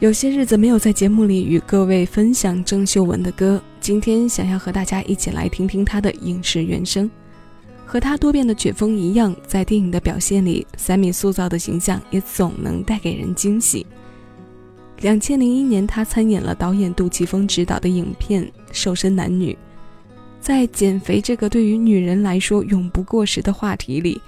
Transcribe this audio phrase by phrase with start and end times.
[0.00, 7.08] 有些日子没有在节目里与各位分享郑秀文的歌，今天想要和大家一起来听听她的影视原声。
[7.84, 13.84] 和她多变的曲风一样，在电影的表现里，Sammy 塑造的形象也总能带给人惊喜。
[15.02, 18.42] 两千零一年，她参演了导演杜琪峰执导的影片
[18.72, 19.52] 《瘦身男女》。
[20.40, 24.18] 在减肥这个对于女人来说永不过时的话题里，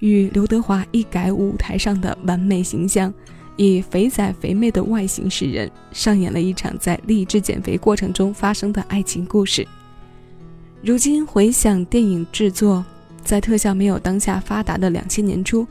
[0.00, 3.14] 与刘德华一改舞台上的完美形象。
[3.56, 9.66] 以肥仔肥妹的外形示人，上演了一场在励志减肥过程中发生的爱情故事。
[10.82, 12.84] 如今回想电影制作，
[13.22, 15.66] 在特效没有当下发达的两千年初，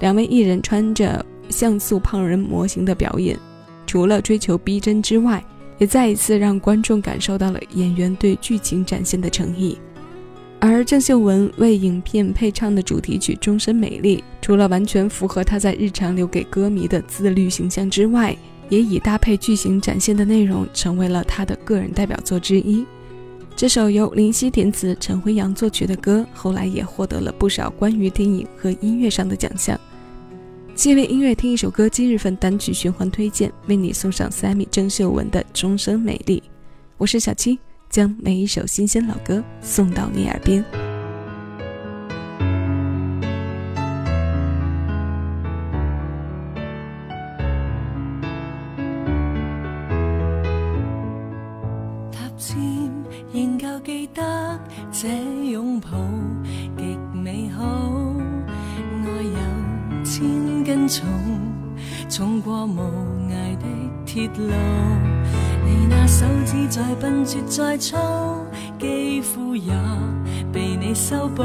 [0.00, 3.38] 两位艺人穿着像素胖人模型的表演，
[3.86, 5.44] 除了追求逼真之外，
[5.78, 9.78] 也再一次让观众感受到了演员对剧情展现的诚意。
[10.66, 18.34] 而郑秀文为影片配唱的主题曲《终身美丽》，除了完全符合她在日常留给歌迷的自律形象之外，
[18.70, 22.82] 也以搭配剧情展现的内容，成为了她的个人代表作之一。
[23.54, 29.78] 这首由林夕填词、陈辉阳作曲的歌，后来也获得了不少关于电影和音乐上的奖项。
[30.74, 36.42] 借为音乐听一首歌，今日份单曲循环推荐，为你送上三米郑秀文的《终身美丽》。
[36.96, 37.58] 我是小七。
[37.94, 40.64] 将每一首新鲜老歌送到你耳边。
[52.10, 52.58] 踏尖
[53.32, 54.58] 仍旧记得
[54.90, 55.06] 这
[55.52, 55.90] 拥抱
[56.76, 57.62] 极美好，
[59.04, 61.06] 爱有千斤重，
[62.08, 62.80] 重过无
[63.30, 63.64] 涯的
[64.04, 64.50] 铁路。
[66.14, 67.96] 手指再笨拙再粗，
[68.78, 69.72] 肌肤也
[70.52, 71.42] 被你修补。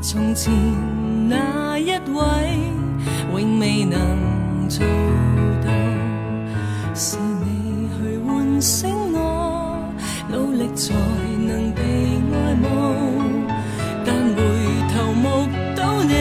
[0.00, 0.50] 从前
[1.28, 2.22] 那一位，
[3.30, 4.82] 永未能做
[5.62, 5.68] 到，
[6.94, 9.76] 是你去唤醒我，
[10.26, 10.94] 努力才
[11.46, 11.82] 能被
[12.32, 12.64] 爱慕。
[14.06, 14.40] 但回
[14.88, 15.46] 头目
[15.76, 16.14] 睹你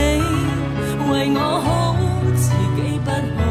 [1.09, 1.95] 为我好，
[2.35, 3.41] 自己不好，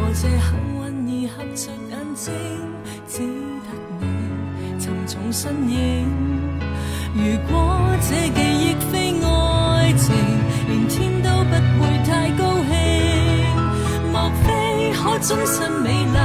[0.00, 1.70] 我这幸运儿合着。
[1.90, 2.32] 眼睛
[5.34, 6.06] 身影。
[7.12, 7.76] 如果
[8.08, 10.14] 这记忆非爱情，
[10.68, 11.52] 连天都不
[11.82, 12.72] 会太高兴。
[14.12, 14.46] 莫非
[14.92, 16.16] 可终身美丽，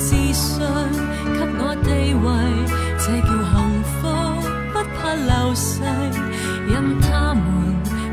[0.00, 0.58] 自信，
[1.24, 2.26] 给我地位，
[2.98, 4.08] 这叫幸福，
[4.72, 5.82] 不怕流逝。
[6.66, 7.44] 任他们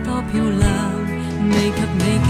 [0.03, 0.68] 多漂亮，
[1.50, 2.30] 未及你矜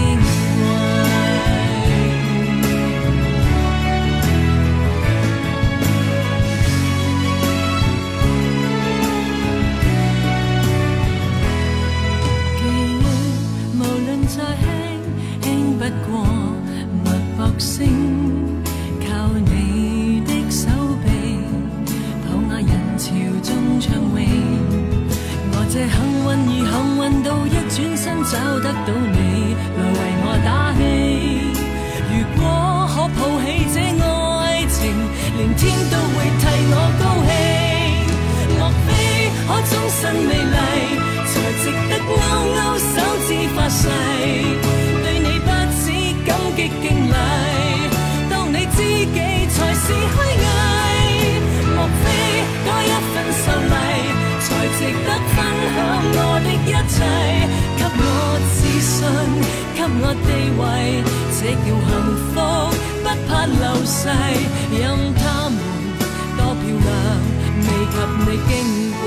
[12.58, 12.62] 记
[17.84, 17.86] 忆
[25.70, 26.26] 这幸运，
[26.64, 28.06] 而幸运到一转身。
[28.28, 30.78] 找得到你来为我打气。
[32.10, 32.40] 如果
[32.92, 34.76] 可抱起这爱情，
[35.36, 37.30] 连天都会替我高兴。
[38.58, 38.86] 莫非
[39.46, 40.56] 可终身美丽，
[41.24, 42.10] 才值得勾
[42.52, 42.86] 勾手
[43.26, 43.80] 指发誓，
[45.02, 45.48] 对你不
[45.80, 45.82] 止
[46.26, 47.16] 感激敬礼，
[48.28, 49.16] 当你知己
[49.48, 50.27] 才是虚
[63.48, 64.08] 流逝。
[64.70, 65.58] 任他们
[66.36, 66.88] 多漂亮，
[67.60, 68.50] 未及你矜
[69.00, 69.02] 贵。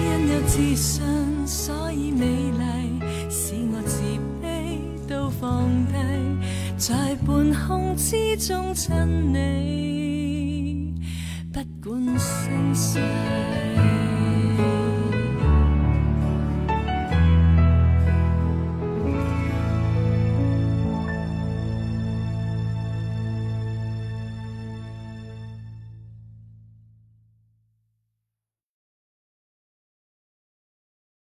[0.00, 1.02] 因有自信，
[1.46, 2.62] 所以美丽，
[3.28, 4.00] 使我自
[4.40, 4.44] 卑
[5.08, 5.92] 都放低，
[6.76, 8.94] 在半空之中亲
[9.32, 10.94] 你，
[11.52, 12.98] 不管生死。